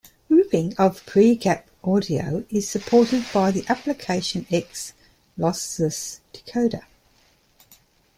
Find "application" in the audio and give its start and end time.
3.69-4.47